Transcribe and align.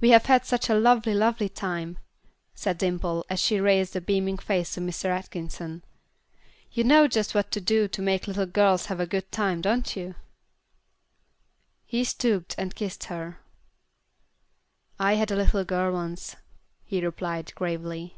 "We 0.00 0.08
have 0.08 0.24
had 0.24 0.46
such 0.46 0.70
a 0.70 0.74
lovely, 0.74 1.12
lovely 1.12 1.50
time," 1.50 1.98
said 2.54 2.78
Dimple, 2.78 3.26
as 3.28 3.40
she 3.40 3.60
raised 3.60 3.94
a 3.94 4.00
beaming 4.00 4.38
face 4.38 4.72
to 4.72 4.80
Mr. 4.80 5.10
Atkinson. 5.10 5.84
"You 6.72 6.82
know 6.82 7.06
just 7.06 7.34
what 7.34 7.50
to 7.50 7.60
do 7.60 7.86
to 7.86 8.00
make 8.00 8.26
little 8.26 8.46
girls 8.46 8.86
have 8.86 9.00
a 9.00 9.06
good 9.06 9.30
time, 9.30 9.60
don't 9.60 9.94
you?" 9.94 10.14
He 11.84 12.04
stooped 12.04 12.54
and 12.56 12.74
kissed 12.74 13.04
her. 13.12 13.40
"I 14.98 15.16
had 15.16 15.30
a 15.30 15.36
little 15.36 15.66
girl 15.66 15.92
once," 15.92 16.36
he 16.82 17.04
replied, 17.04 17.54
gravely. 17.54 18.16